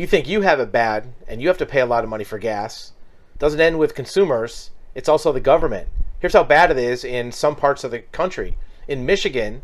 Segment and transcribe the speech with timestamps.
[0.00, 2.24] you think you have it bad and you have to pay a lot of money
[2.24, 2.92] for gas.
[3.38, 5.88] Doesn't end with consumers, it's also the government.
[6.18, 8.56] Here's how bad it is in some parts of the country.
[8.88, 9.60] In Michigan,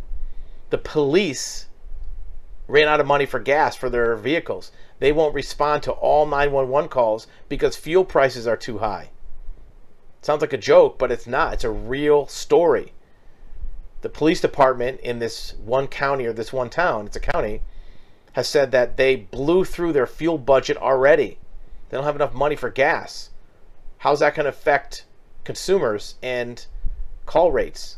[0.68, 1.68] the police
[2.68, 4.72] ran out of money for gas for their vehicles.
[4.98, 9.10] They won't respond to all 911 calls because fuel prices are too high.
[10.20, 11.54] Sounds like a joke, but it's not.
[11.54, 12.92] It's a real story.
[14.02, 17.62] The police department in this one county or this one town, it's a county,
[18.36, 21.38] has said that they blew through their fuel budget already.
[21.88, 23.30] They don't have enough money for gas.
[23.96, 25.06] How's that going to affect
[25.42, 26.66] consumers and
[27.24, 27.96] call rates?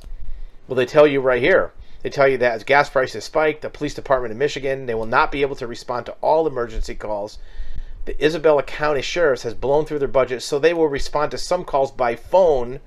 [0.69, 1.73] Well, they tell you right here.
[2.05, 5.07] They tell you that as gas prices spike, the police department in Michigan, they will
[5.07, 7.41] not be able to respond to all emergency calls.
[8.05, 11.65] The Isabella County Sheriff's has blown through their budget, so they will respond to some
[11.65, 12.79] calls by phone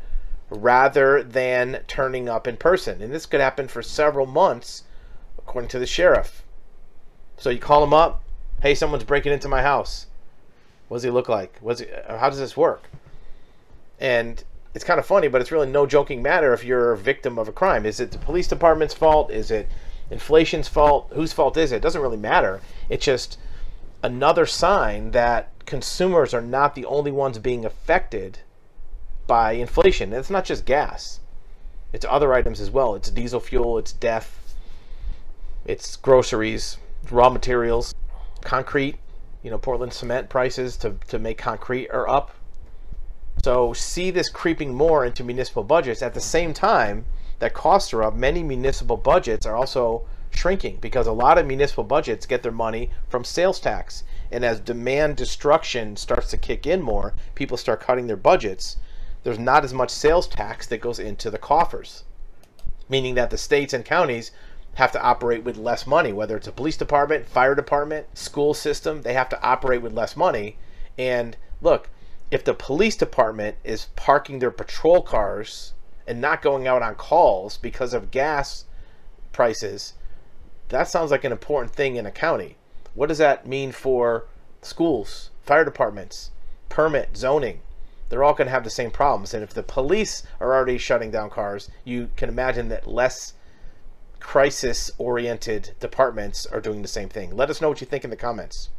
[0.49, 3.01] rather than turning up in person.
[3.01, 4.83] And this could happen for several months,
[5.37, 6.45] according to the sheriff.
[7.41, 8.21] So you call him up,
[8.61, 10.05] hey, someone's breaking into my house.
[10.89, 11.57] What does he look like?
[11.59, 12.87] What's he, how does this work?
[13.99, 14.43] And
[14.75, 17.47] it's kind of funny, but it's really no joking matter if you're a victim of
[17.47, 17.87] a crime.
[17.87, 19.31] Is it the police department's fault?
[19.31, 19.67] Is it
[20.11, 21.09] inflation's fault?
[21.13, 21.77] Whose fault is it?
[21.77, 22.61] It doesn't really matter.
[22.89, 23.39] It's just
[24.03, 28.37] another sign that consumers are not the only ones being affected
[29.25, 30.13] by inflation.
[30.13, 31.21] It's not just gas.
[31.91, 32.93] It's other items as well.
[32.93, 34.53] It's diesel fuel, it's death,
[35.65, 36.77] it's groceries,
[37.09, 37.95] raw materials,
[38.41, 38.97] concrete,
[39.43, 42.31] you know, Portland cement prices to, to make concrete are up.
[43.43, 46.01] So see this creeping more into municipal budgets.
[46.01, 47.05] At the same time
[47.39, 51.83] that costs are up, many municipal budgets are also shrinking because a lot of municipal
[51.83, 54.03] budgets get their money from sales tax.
[54.31, 58.77] And as demand destruction starts to kick in more, people start cutting their budgets.
[59.23, 62.03] There's not as much sales tax that goes into the coffers,
[62.89, 64.31] meaning that the states and counties
[64.75, 69.01] have to operate with less money, whether it's a police department, fire department, school system,
[69.01, 70.57] they have to operate with less money.
[70.97, 71.89] And look,
[72.29, 75.73] if the police department is parking their patrol cars
[76.07, 78.65] and not going out on calls because of gas
[79.33, 79.93] prices,
[80.69, 82.55] that sounds like an important thing in a county.
[82.93, 84.27] What does that mean for
[84.61, 86.31] schools, fire departments,
[86.69, 87.59] permit, zoning?
[88.07, 89.33] They're all going to have the same problems.
[89.33, 93.33] And if the police are already shutting down cars, you can imagine that less
[94.21, 97.35] crisis oriented departments are doing the same thing.
[97.35, 98.69] Let us know what you think in the comments.